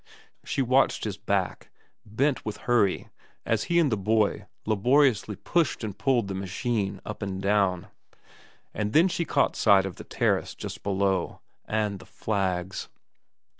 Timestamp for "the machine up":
6.27-7.21